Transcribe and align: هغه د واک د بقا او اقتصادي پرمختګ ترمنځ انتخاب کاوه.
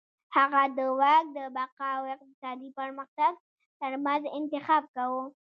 هغه 0.35 0.61
د 0.77 0.79
واک 0.99 1.25
د 1.37 1.39
بقا 1.57 1.89
او 1.97 2.03
اقتصادي 2.15 2.69
پرمختګ 2.79 3.33
ترمنځ 3.79 4.23
انتخاب 4.39 4.83
کاوه. 4.95 5.23